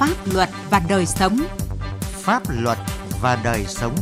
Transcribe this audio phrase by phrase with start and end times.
[0.00, 1.38] Pháp luật và đời sống.
[2.00, 2.78] Pháp luật
[3.20, 3.94] và đời sống.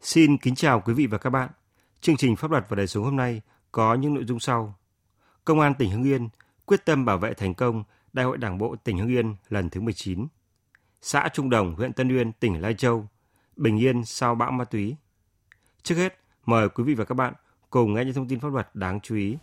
[0.00, 1.50] Xin kính chào quý vị và các bạn.
[2.00, 3.42] Chương trình Pháp luật và đời sống hôm nay
[3.72, 4.74] có những nội dung sau.
[5.44, 6.28] Công an tỉnh Hưng Yên
[6.66, 9.80] quyết tâm bảo vệ thành công Đại hội Đảng bộ tỉnh Hưng Yên lần thứ
[9.80, 10.26] 19.
[11.02, 13.08] Xã Trung Đồng, huyện Tân Uyên, tỉnh Lai Châu,
[13.56, 14.96] bình yên sau bão ma túy.
[15.82, 17.34] Trước hết, mời quý vị và các bạn
[17.70, 19.36] cùng nghe những thông tin pháp luật đáng chú ý.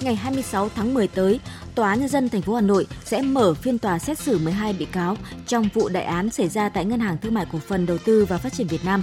[0.00, 1.40] Ngày 26 tháng 10 tới,
[1.74, 4.72] Tòa án nhân dân thành phố Hà Nội sẽ mở phiên tòa xét xử 12
[4.72, 7.86] bị cáo trong vụ đại án xảy ra tại Ngân hàng Thương mại Cổ phần
[7.86, 9.02] Đầu tư và Phát triển Việt Nam.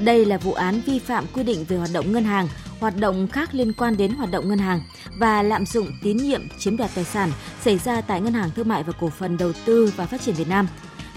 [0.00, 2.48] Đây là vụ án vi phạm quy định về hoạt động ngân hàng,
[2.80, 4.80] hoạt động khác liên quan đến hoạt động ngân hàng
[5.20, 8.68] và lạm dụng tín nhiệm chiếm đoạt tài sản xảy ra tại Ngân hàng Thương
[8.68, 10.66] mại và Cổ phần Đầu tư và Phát triển Việt Nam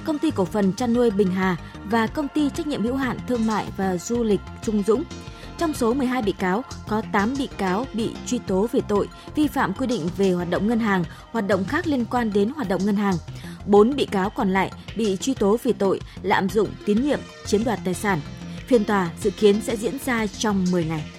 [0.06, 3.18] công ty cổ phần chăn nuôi Bình Hà và công ty trách nhiệm hữu hạn
[3.28, 5.04] thương mại và du lịch Trung Dũng.
[5.58, 9.48] Trong số 12 bị cáo, có 8 bị cáo bị truy tố về tội vi
[9.48, 12.70] phạm quy định về hoạt động ngân hàng, hoạt động khác liên quan đến hoạt
[12.70, 13.16] động ngân hàng.
[13.66, 17.64] 4 bị cáo còn lại bị truy tố về tội lạm dụng tín nhiệm, chiếm
[17.64, 18.20] đoạt tài sản.
[18.68, 21.12] Phiên tòa dự kiến sẽ diễn ra trong 10 ngày.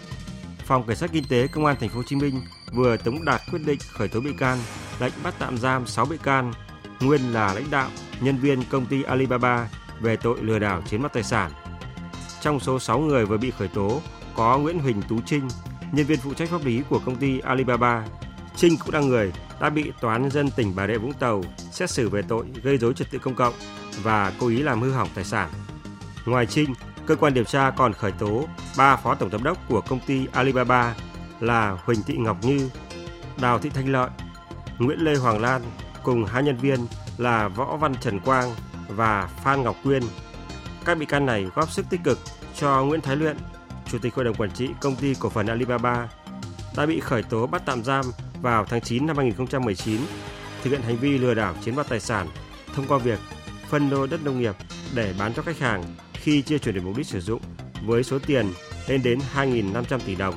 [0.65, 2.41] Phòng Cảnh sát Kinh tế Công an Thành phố Hồ Chí Minh
[2.73, 4.59] vừa tống đạt quyết định khởi tố bị can,
[5.01, 6.53] lệnh bắt tạm giam 6 bị can,
[7.01, 9.69] nguyên là lãnh đạo, nhân viên công ty Alibaba
[10.01, 11.51] về tội lừa đảo chiếm đoạt tài sản.
[12.41, 14.01] Trong số 6 người vừa bị khởi tố
[14.37, 15.49] có Nguyễn Huỳnh Tú Trinh,
[15.93, 18.05] nhân viên phụ trách pháp lý của công ty Alibaba.
[18.57, 21.91] Trinh cũng là người đã bị Tòa án dân tỉnh Bà Rịa Vũng Tàu xét
[21.91, 23.55] xử về tội gây dối trật tự công cộng
[24.03, 25.51] và cố ý làm hư hỏng tài sản.
[26.27, 26.75] Ngoài Trinh,
[27.07, 28.45] cơ quan điều tra còn khởi tố
[28.79, 30.95] ba phó tổng giám đốc của công ty Alibaba
[31.41, 32.71] là Huỳnh Thị Ngọc Như,
[33.41, 34.11] Đào Thị Thanh Lợi,
[34.79, 35.63] Nguyễn Lê Hoàng Lan
[36.03, 36.87] cùng hai nhân viên
[37.19, 38.55] là Võ Văn Trần Quang
[38.89, 40.03] và Phan Ngọc Quyên.
[40.85, 42.19] Các bị can này góp sức tích cực
[42.57, 43.37] cho Nguyễn Thái Luyện,
[43.91, 46.09] Chủ tịch Hội đồng Quản trị Công ty Cổ phần Alibaba,
[46.77, 48.05] đã bị khởi tố bắt tạm giam
[48.43, 50.01] vào tháng 9 năm 2019
[50.63, 52.29] thực hiện hành vi lừa đảo chiếm đoạt tài sản
[52.75, 53.19] thông qua việc
[53.69, 54.55] phân lô đất nông nghiệp
[54.95, 57.41] để bán cho khách hàng khi chưa chuyển đổi mục đích sử dụng
[57.87, 58.53] với số tiền
[58.89, 60.35] lên đến 2.500 tỷ đồng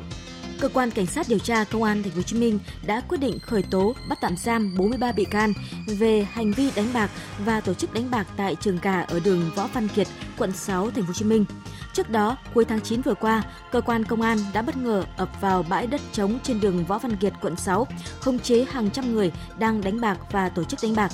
[0.60, 3.18] cơ quan cảnh sát điều tra công an thành phố Hồ Chí Minh đã quyết
[3.18, 5.54] định khởi tố bắt tạm giam 43 bị can
[5.88, 7.12] về hành vi đánh bạc
[7.46, 10.92] và tổ chức đánh bạc tại trường gà ở đường Võ Văn Kiệt, quận 6
[10.92, 11.46] thành phố Hồ Chí Minh.
[11.94, 15.30] Trước đó, cuối tháng 9 vừa qua, cơ quan công an đã bất ngờ ập
[15.42, 17.88] vào bãi đất trống trên đường Võ Văn Kiệt, quận 6,
[18.20, 21.12] khống chế hàng trăm người đang đánh bạc và tổ chức đánh bạc.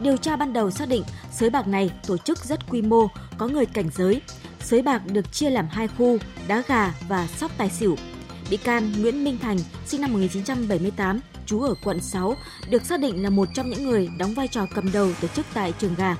[0.00, 1.02] Điều tra ban đầu xác định
[1.32, 3.08] sới bạc này tổ chức rất quy mô,
[3.38, 4.20] có người cảnh giới.
[4.60, 6.18] Sới bạc được chia làm hai khu,
[6.48, 7.96] đá gà và sóc tài xỉu.
[8.50, 12.36] Bị can Nguyễn Minh Thành, sinh năm 1978, trú ở quận 6,
[12.70, 15.46] được xác định là một trong những người đóng vai trò cầm đầu tổ chức
[15.54, 16.16] tại trường gà.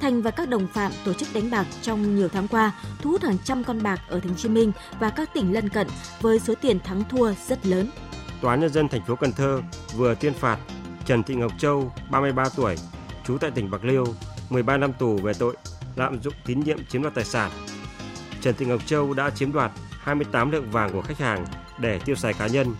[0.00, 2.72] Thành và các đồng phạm tổ chức đánh bạc trong nhiều tháng qua,
[3.02, 5.52] thu hút hàng trăm con bạc ở thành phố Hồ Chí Minh và các tỉnh
[5.52, 5.86] lân cận
[6.20, 7.90] với số tiền thắng thua rất lớn.
[8.40, 9.62] Tòa án nhân dân thành phố Cần Thơ
[9.96, 10.58] vừa tuyên phạt
[11.06, 12.76] Trần Thị Ngọc Châu, 33 tuổi,
[13.26, 14.04] trú tại tỉnh Bạc Liêu,
[14.50, 15.56] 13 năm tù về tội
[15.96, 17.50] lạm dụng tín nhiệm chiếm đoạt tài sản.
[18.40, 21.44] Trần Thị Ngọc Châu đã chiếm đoạt 28 lượng vàng của khách hàng
[21.80, 22.74] để tiêu xài cá nhân.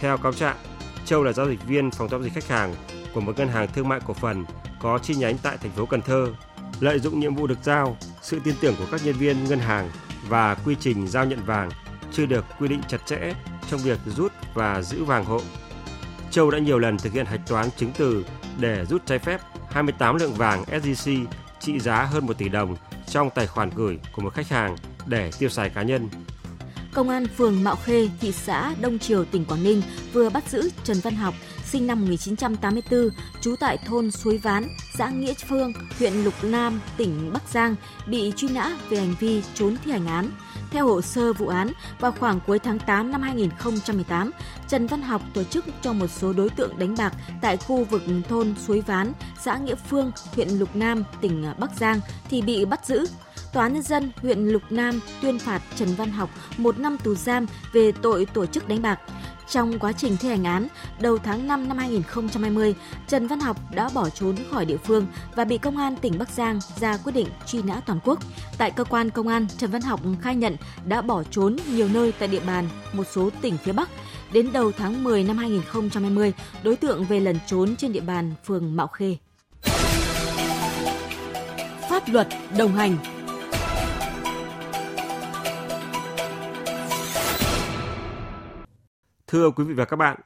[0.00, 0.56] Theo cáo trạng,
[1.04, 2.74] Châu là giao dịch viên phòng giao dịch khách hàng
[3.14, 4.44] của một ngân hàng thương mại cổ phần
[4.80, 6.26] có chi nhánh tại thành phố Cần Thơ,
[6.80, 9.90] lợi dụng nhiệm vụ được giao, sự tin tưởng của các nhân viên ngân hàng
[10.28, 11.70] và quy trình giao nhận vàng
[12.12, 13.34] chưa được quy định chặt chẽ
[13.70, 15.40] trong việc rút và giữ vàng hộ.
[16.30, 18.24] Châu đã nhiều lần thực hiện hạch toán chứng từ
[18.58, 19.40] để rút trái phép
[19.70, 21.26] 28 lượng vàng SJC
[21.60, 22.76] trị giá hơn 1 tỷ đồng
[23.06, 24.76] trong tài khoản gửi của một khách hàng
[25.06, 26.08] để tiêu xài cá nhân.
[26.94, 29.82] Công an phường Mạo Khê, thị xã Đông Triều, tỉnh Quảng Ninh
[30.12, 33.08] vừa bắt giữ Trần Văn Học, sinh năm 1984,
[33.40, 37.74] trú tại thôn Suối Ván, xã Nghĩa Phương, huyện Lục Nam, tỉnh Bắc Giang,
[38.06, 40.30] bị truy nã về hành vi trốn thi hành án.
[40.72, 44.30] Theo hồ sơ vụ án, vào khoảng cuối tháng 8 năm 2018,
[44.68, 48.02] Trần Văn Học tổ chức cho một số đối tượng đánh bạc tại khu vực
[48.28, 52.00] thôn Suối Ván, xã Nghĩa Phương, huyện Lục Nam, tỉnh Bắc Giang
[52.30, 53.06] thì bị bắt giữ.
[53.52, 57.14] Tòa án nhân dân huyện Lục Nam tuyên phạt Trần Văn Học một năm tù
[57.14, 59.00] giam về tội tổ chức đánh bạc.
[59.48, 60.68] Trong quá trình thi hành án,
[61.00, 62.74] đầu tháng 5 năm 2020,
[63.08, 66.30] Trần Văn Học đã bỏ trốn khỏi địa phương và bị công an tỉnh Bắc
[66.30, 68.18] Giang ra quyết định truy nã toàn quốc.
[68.58, 70.56] Tại cơ quan công an, Trần Văn Học khai nhận
[70.86, 73.88] đã bỏ trốn nhiều nơi tại địa bàn một số tỉnh phía Bắc.
[74.32, 78.76] Đến đầu tháng 10 năm 2020, đối tượng về lần trốn trên địa bàn phường
[78.76, 79.16] Mạo Khê.
[81.90, 82.28] Pháp luật
[82.58, 82.96] đồng hành
[89.32, 90.16] Thưa quý vị và các bạn,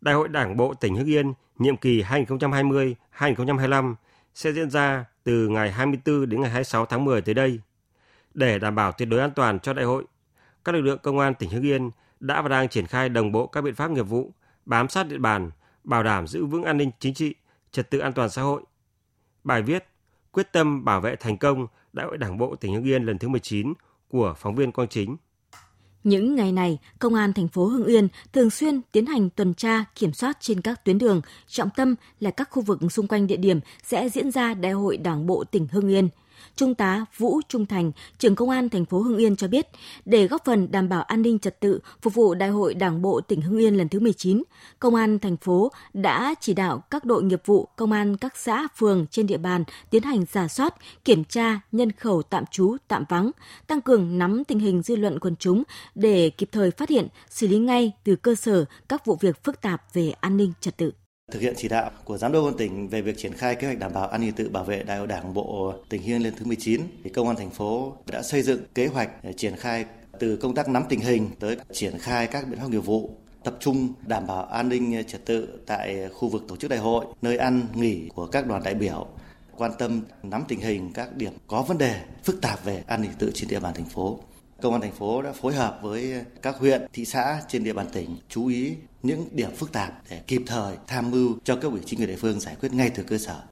[0.00, 3.94] Đại hội Đảng bộ tỉnh Hưng Yên nhiệm kỳ 2020-2025
[4.34, 7.60] sẽ diễn ra từ ngày 24 đến ngày 26 tháng 10 tới đây.
[8.34, 10.04] Để đảm bảo tuyệt đối an toàn cho đại hội,
[10.64, 11.90] các lực lượng công an tỉnh Hưng Yên
[12.20, 14.32] đã và đang triển khai đồng bộ các biện pháp nghiệp vụ,
[14.66, 15.50] bám sát địa bàn,
[15.84, 17.34] bảo đảm giữ vững an ninh chính trị,
[17.72, 18.62] trật tự an toàn xã hội.
[19.44, 19.86] Bài viết
[20.32, 23.28] Quyết tâm bảo vệ thành công Đại hội Đảng bộ tỉnh Hưng Yên lần thứ
[23.28, 23.72] 19
[24.08, 25.16] của phóng viên Quang Chính.
[26.04, 29.84] Những ngày này, Công an thành phố Hưng Yên thường xuyên tiến hành tuần tra,
[29.94, 33.36] kiểm soát trên các tuyến đường, trọng tâm là các khu vực xung quanh địa
[33.36, 36.08] điểm sẽ diễn ra Đại hội Đảng bộ tỉnh Hưng Yên–
[36.56, 39.66] Trung tá Vũ Trung Thành, trưởng công an thành phố Hưng Yên cho biết,
[40.04, 43.20] để góp phần đảm bảo an ninh trật tự phục vụ Đại hội Đảng bộ
[43.20, 44.42] tỉnh Hưng Yên lần thứ 19,
[44.78, 48.68] công an thành phố đã chỉ đạo các đội nghiệp vụ công an các xã
[48.76, 50.74] phường trên địa bàn tiến hành giả soát,
[51.04, 53.30] kiểm tra nhân khẩu tạm trú, tạm vắng,
[53.66, 55.62] tăng cường nắm tình hình dư luận quần chúng
[55.94, 59.60] để kịp thời phát hiện, xử lý ngay từ cơ sở các vụ việc phức
[59.60, 61.03] tạp về an ninh trật tự.
[61.32, 63.66] Thực hiện chỉ đạo của Giám đốc công an tỉnh về việc triển khai kế
[63.66, 66.22] hoạch đảm bảo an ninh tự bảo vệ Đại hội Đảng bộ tỉnh Hưng lên
[66.22, 69.84] lần thứ 19, thì công an thành phố đã xây dựng kế hoạch triển khai
[70.20, 73.10] từ công tác nắm tình hình tới triển khai các biện pháp nghiệp vụ
[73.44, 77.06] tập trung đảm bảo an ninh trật tự tại khu vực tổ chức đại hội,
[77.22, 79.06] nơi ăn nghỉ của các đoàn đại biểu,
[79.56, 83.10] quan tâm nắm tình hình các điểm có vấn đề phức tạp về an ninh
[83.18, 84.18] tự trên địa bàn thành phố.
[84.62, 87.86] Công an thành phố đã phối hợp với các huyện, thị xã trên địa bàn
[87.92, 91.80] tỉnh chú ý những điểm phức tạp để kịp thời tham mưu cho các ủy
[91.86, 93.42] chính quyền địa phương giải quyết ngay từ cơ sở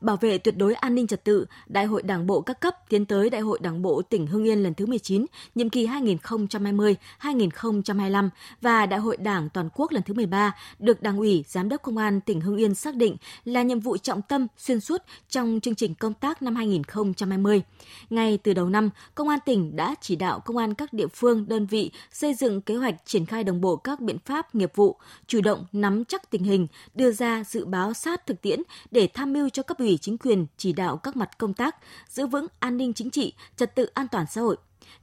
[0.00, 3.04] bảo vệ tuyệt đối an ninh trật tự, Đại hội Đảng bộ các cấp tiến
[3.04, 8.28] tới Đại hội Đảng bộ tỉnh Hưng Yên lần thứ 19, nhiệm kỳ 2020-2025
[8.60, 11.96] và Đại hội Đảng toàn quốc lần thứ 13 được Đảng ủy, Giám đốc Công
[11.96, 15.74] an tỉnh Hưng Yên xác định là nhiệm vụ trọng tâm xuyên suốt trong chương
[15.74, 17.62] trình công tác năm 2020.
[18.10, 21.48] Ngay từ đầu năm, Công an tỉnh đã chỉ đạo công an các địa phương,
[21.48, 24.96] đơn vị xây dựng kế hoạch triển khai đồng bộ các biện pháp nghiệp vụ,
[25.26, 29.32] chủ động nắm chắc tình hình, đưa ra dự báo sát thực tiễn để tham
[29.32, 31.76] mưu cho cấp ủy chính quyền chỉ đạo các mặt công tác,
[32.08, 34.56] giữ vững an ninh chính trị, trật tự an toàn xã hội.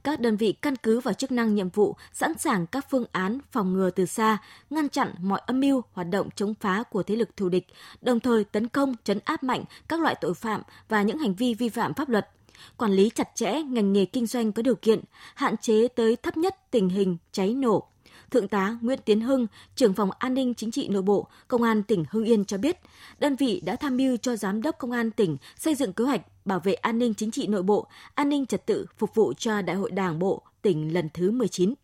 [0.04, 3.38] Các đơn vị căn cứ vào chức năng nhiệm vụ, sẵn sàng các phương án
[3.52, 4.38] phòng ngừa từ xa,
[4.70, 7.66] ngăn chặn mọi âm mưu, hoạt động chống phá của thế lực thù địch,
[8.00, 11.54] đồng thời tấn công, chấn áp mạnh các loại tội phạm và những hành vi
[11.54, 12.28] vi phạm pháp luật,
[12.76, 15.00] quản lý chặt chẽ ngành nghề kinh doanh có điều kiện,
[15.34, 17.88] hạn chế tới thấp nhất tình hình cháy nổ,
[18.34, 19.46] Thượng tá Nguyễn Tiến Hưng,
[19.76, 22.76] trưởng phòng an ninh chính trị nội bộ, Công an tỉnh Hưng Yên cho biết,
[23.18, 26.20] đơn vị đã tham mưu cho Giám đốc Công an tỉnh xây dựng kế hoạch
[26.44, 29.62] bảo vệ an ninh chính trị nội bộ, an ninh trật tự phục vụ cho
[29.62, 31.74] Đại hội Đảng bộ tỉnh lần thứ 19.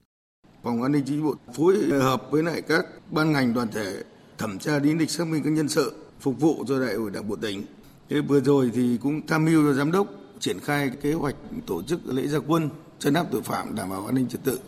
[0.62, 4.02] Phòng an ninh chính trị bộ phối hợp với lại các ban ngành đoàn thể
[4.38, 7.28] thẩm tra lý lịch xác minh các nhân sự phục vụ cho Đại hội Đảng
[7.28, 7.62] bộ tỉnh.
[8.08, 10.06] Thế vừa rồi thì cũng tham mưu cho giám đốc
[10.38, 11.36] triển khai kế hoạch
[11.66, 14.60] tổ chức lễ gia quân chấn áp tội phạm đảm bảo an ninh trật tự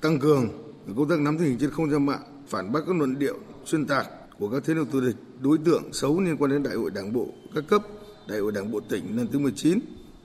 [0.00, 3.18] tăng cường công tác nắm tình hình trên không gian mạng, phản bác các luận
[3.18, 4.06] điệu xuyên tạc
[4.38, 7.12] của các thế lực thù địch, đối tượng xấu liên quan đến Đại hội Đảng
[7.12, 7.82] bộ các cấp,
[8.28, 9.78] Đại hội Đảng bộ tỉnh lần thứ 19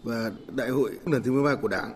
[0.03, 1.93] và Đại hội lần thứ 13 của Đảng.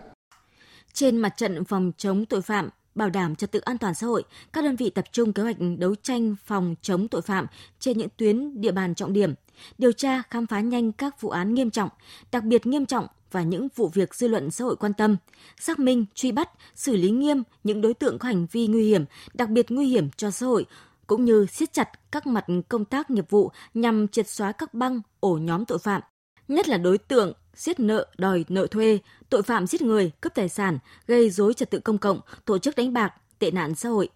[0.92, 4.22] Trên mặt trận phòng chống tội phạm, bảo đảm trật tự an toàn xã hội,
[4.52, 7.46] các đơn vị tập trung kế hoạch đấu tranh phòng chống tội phạm
[7.80, 9.34] trên những tuyến địa bàn trọng điểm,
[9.78, 11.88] điều tra khám phá nhanh các vụ án nghiêm trọng,
[12.32, 15.16] đặc biệt nghiêm trọng và những vụ việc dư luận xã hội quan tâm,
[15.60, 19.04] xác minh, truy bắt, xử lý nghiêm những đối tượng có hành vi nguy hiểm,
[19.34, 20.66] đặc biệt nguy hiểm cho xã hội,
[21.06, 25.00] cũng như siết chặt các mặt công tác nghiệp vụ nhằm triệt xóa các băng,
[25.20, 26.02] ổ nhóm tội phạm,
[26.48, 28.98] nhất là đối tượng giết nợ, đòi nợ thuê,
[29.30, 32.76] tội phạm giết người, cướp tài sản, gây dối trật tự công cộng, tổ chức
[32.76, 34.08] đánh bạc, tệ nạn xã hội.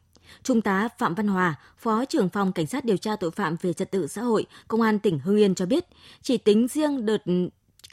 [0.42, 3.72] Trung tá Phạm Văn Hòa, Phó trưởng phòng Cảnh sát điều tra tội phạm về
[3.72, 5.84] trật tự xã hội, Công an tỉnh Hưng Yên cho biết,
[6.22, 7.22] chỉ tính riêng đợt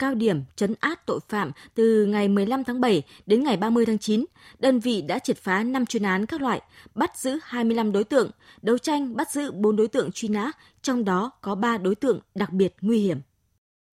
[0.02, 3.98] cao điểm chấn áp tội phạm từ ngày 15 tháng 7 đến ngày 30 tháng
[3.98, 4.24] 9,
[4.58, 6.62] đơn vị đã triệt phá 5 chuyên án các loại,
[6.94, 8.30] bắt giữ 25 đối tượng,
[8.62, 10.50] đấu tranh bắt giữ 4 đối tượng truy nã,
[10.82, 13.20] trong đó có 3 đối tượng đặc biệt nguy hiểm.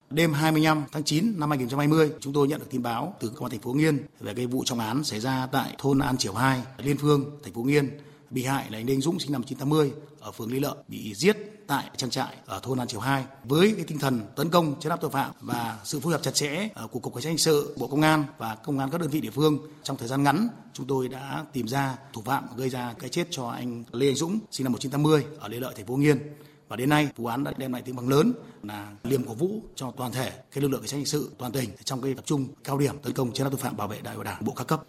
[0.10, 3.52] Đêm 25 tháng 9 năm 2020, chúng tôi nhận được tin báo từ công an
[3.52, 6.62] thành phố Nghiên về cái vụ trọng án xảy ra tại thôn An Triểu 2,
[6.78, 7.90] Liên Phương, thành phố Nghiên.
[8.32, 11.38] Bị hại là anh Đinh Dũng sinh năm 1980 ở phường Lý Lợi bị giết
[11.68, 14.90] tại trang trại ở thôn An Triều 2 với cái tinh thần tấn công chấn
[14.90, 17.38] áp tội phạm và sự phối hợp chặt chẽ ờ, của cục cảnh sát hình
[17.38, 19.60] sự, bộ công an và công an các đơn vị địa phương.
[19.84, 23.28] Trong thời gian ngắn chúng tôi đã tìm ra thủ phạm gây ra cái chết
[23.32, 26.20] cho anh Lê Anh Dũng sinh năm 1980 ở Lê Lợi thành phố Nghiên
[26.68, 28.34] và đến nay vụ án đã đem lại tiếng bằng lớn
[28.64, 31.52] là liềm cổ vũ cho toàn thể cái lực lượng cảnh sát hình sự toàn
[31.52, 34.02] tỉnh trong cái tập trung cao điểm tấn công chấn áp tội phạm bảo vệ
[34.02, 34.84] đại hội đảng bộ các cấp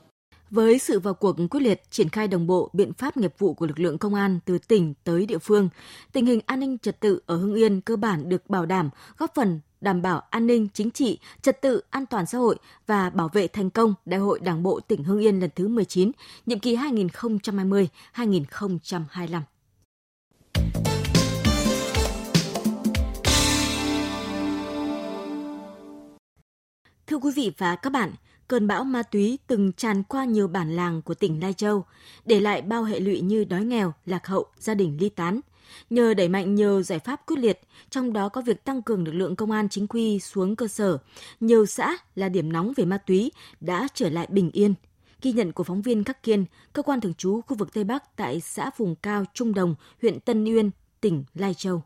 [0.50, 3.66] với sự vào cuộc quyết liệt triển khai đồng bộ biện pháp nghiệp vụ của
[3.66, 5.69] lực lượng công an từ tỉnh tới địa phương,
[6.12, 9.35] tình hình an ninh trật tự ở Hưng Yên cơ bản được bảo đảm, góp
[9.35, 13.28] phần đảm bảo an ninh chính trị, trật tự an toàn xã hội và bảo
[13.33, 16.12] vệ thành công Đại hội Đảng bộ tỉnh Hưng Yên lần thứ 19,
[16.47, 19.40] nhiệm kỳ 2020-2025.
[27.07, 28.12] Thưa quý vị và các bạn,
[28.50, 31.85] cơn bão ma túy từng tràn qua nhiều bản làng của tỉnh Lai Châu,
[32.25, 35.40] để lại bao hệ lụy như đói nghèo, lạc hậu, gia đình ly tán.
[35.90, 39.12] Nhờ đẩy mạnh nhiều giải pháp quyết liệt, trong đó có việc tăng cường lực
[39.12, 40.99] lượng công an chính quy xuống cơ sở,
[41.40, 44.75] nhiều xã là điểm nóng về ma túy đã trở lại bình yên.
[45.23, 48.16] Ghi nhận của phóng viên Khắc Kiên, cơ quan thường trú khu vực Tây Bắc
[48.16, 51.83] tại xã vùng cao Trung Đồng, huyện Tân Uyên, tỉnh Lai Châu.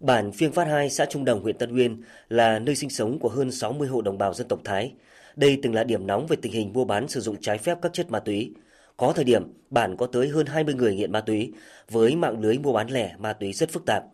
[0.00, 3.28] Bản Phiêng Phát 2, xã Trung Đồng, huyện Tân Uyên là nơi sinh sống của
[3.28, 4.92] hơn 60 hộ đồng bào dân tộc Thái.
[5.36, 7.92] Đây từng là điểm nóng về tình hình mua bán sử dụng trái phép các
[7.92, 8.54] chất ma túy.
[8.96, 11.52] Có thời điểm, bản có tới hơn 20 người nghiện ma túy,
[11.90, 14.04] với mạng lưới mua bán lẻ ma túy rất phức tạp.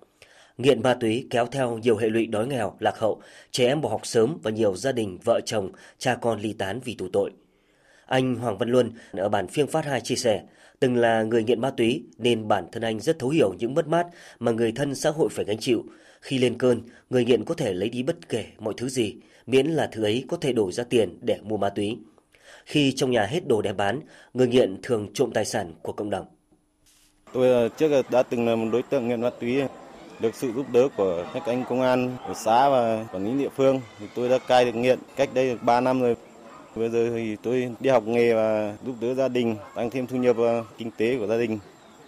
[0.58, 3.88] Nghiện ma túy kéo theo nhiều hệ lụy đói nghèo, lạc hậu, trẻ em bỏ
[3.88, 7.30] học sớm và nhiều gia đình, vợ chồng, cha con ly tán vì tù tội.
[8.06, 10.42] Anh Hoàng Văn Luân ở bản Phiêng Phát 2 chia sẻ,
[10.80, 13.88] từng là người nghiện ma túy nên bản thân anh rất thấu hiểu những mất
[13.88, 14.06] mát
[14.38, 15.84] mà người thân xã hội phải gánh chịu.
[16.20, 19.66] Khi lên cơn, người nghiện có thể lấy đi bất kể mọi thứ gì, miễn
[19.66, 21.98] là thứ ấy có thể đổi ra tiền để mua ma túy.
[22.64, 24.00] Khi trong nhà hết đồ đem bán,
[24.34, 26.26] người nghiện thường trộm tài sản của cộng đồng.
[27.32, 29.62] Tôi ờ, trước đã từng là một đối tượng nghiện ma túy,
[30.20, 33.48] được sự giúp đỡ của các anh công an của xã và quản lý địa
[33.56, 36.16] phương thì tôi đã cai được nghiện cách đây được 3 năm rồi.
[36.76, 40.16] Bây giờ thì tôi đi học nghề và giúp đỡ gia đình, tăng thêm thu
[40.16, 41.58] nhập và kinh tế của gia đình.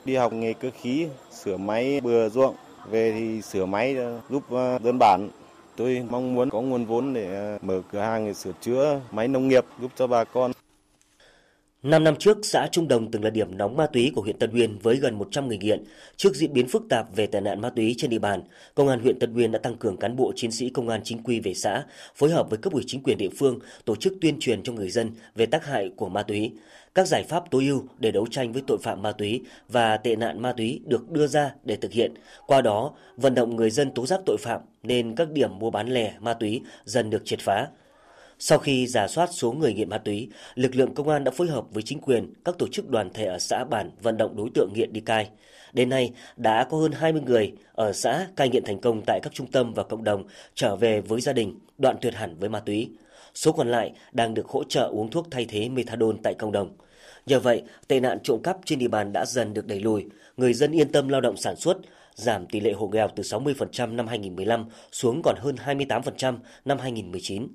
[0.04, 2.54] Đi học nghề cơ khí, sửa máy bừa ruộng,
[2.90, 4.42] về thì sửa máy ờ, giúp
[4.85, 5.28] dân bản.
[5.78, 9.28] Tôi mong muốn có nguồn vốn để à, mở cửa hàng để sửa chữa máy
[9.28, 10.52] nông nghiệp giúp cho bà con.
[11.82, 14.50] Năm năm trước, xã Trung Đồng từng là điểm nóng ma túy của huyện Tân
[14.54, 15.85] Uyên với gần 100 người nghiện.
[16.16, 18.42] Trước diễn biến phức tạp về tệ nạn ma túy trên địa bàn,
[18.75, 21.23] Công an huyện Tân Uyên đã tăng cường cán bộ chiến sĩ công an chính
[21.23, 24.37] quy về xã, phối hợp với cấp ủy chính quyền địa phương tổ chức tuyên
[24.40, 26.52] truyền cho người dân về tác hại của ma túy.
[26.99, 30.17] Các giải pháp tối ưu để đấu tranh với tội phạm ma túy và tệ
[30.17, 32.14] nạn ma túy được đưa ra để thực hiện.
[32.47, 35.88] Qua đó, vận động người dân tố giác tội phạm nên các điểm mua bán
[35.88, 37.67] lẻ ma túy dần được triệt phá.
[38.38, 41.47] Sau khi giả soát số người nghiện ma túy, lực lượng công an đã phối
[41.49, 44.50] hợp với chính quyền, các tổ chức đoàn thể ở xã bản vận động đối
[44.55, 45.31] tượng nghiện đi cai.
[45.73, 49.35] Đến nay, đã có hơn 20 người ở xã cai nghiện thành công tại các
[49.35, 50.25] trung tâm và cộng đồng
[50.55, 52.90] trở về với gia đình, đoạn tuyệt hẳn với ma túy.
[53.35, 56.71] Số còn lại đang được hỗ trợ uống thuốc thay thế methadone tại cộng đồng.
[57.28, 60.04] Nhờ vậy, tệ nạn trộm cắp trên địa bàn đã dần được đẩy lùi,
[60.37, 61.78] người dân yên tâm lao động sản xuất,
[62.14, 67.49] giảm tỷ lệ hộ nghèo từ 60% năm 2015 xuống còn hơn 28% năm 2019.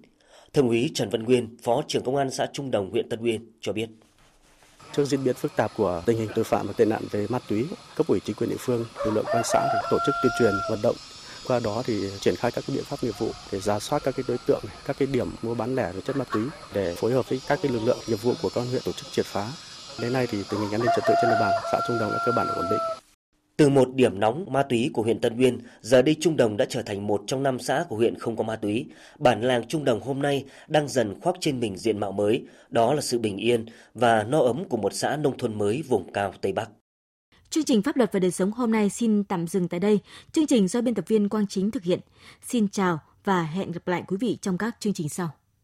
[0.54, 3.52] Thượng úy Trần Văn Nguyên, Phó trưởng Công an xã Trung Đồng, huyện Tân Uyên
[3.62, 3.90] cho biết.
[4.96, 7.40] Trước diễn biến phức tạp của tình hình tội phạm và tệ nạn về ma
[7.50, 7.66] túy,
[7.96, 10.54] cấp ủy chính quyền địa phương, lực lượng công an xã tổ chức tuyên truyền
[10.70, 10.96] vận động
[11.48, 14.16] qua đó thì triển khai các cái biện pháp nghiệp vụ để ra soát các
[14.18, 17.14] cái đối tượng, các cái điểm mua bán lẻ về chất ma túy để phối
[17.14, 19.26] hợp với các cái lực lượng nghiệp vụ của công an huyện tổ chức triệt
[19.26, 19.52] phá.
[20.02, 22.12] Đến nay thì tình hình an ninh trật tự trên địa bàn xã Trung Đồng
[22.12, 22.80] đã cơ bản ổn định.
[23.58, 26.66] Từ một điểm nóng ma túy của huyện Tân Uyên, giờ đây Trung Đồng đã
[26.70, 28.86] trở thành một trong năm xã của huyện không có ma túy.
[29.20, 32.94] Bản làng Trung Đồng hôm nay đang dần khoác trên mình diện mạo mới, đó
[32.94, 36.34] là sự bình yên và no ấm của một xã nông thôn mới vùng cao
[36.42, 36.70] Tây Bắc.
[37.54, 40.00] Chương trình Pháp luật và đời sống hôm nay xin tạm dừng tại đây.
[40.32, 42.00] Chương trình do biên tập viên Quang Chính thực hiện.
[42.42, 45.30] Xin chào và hẹn gặp lại quý vị trong các chương trình sau.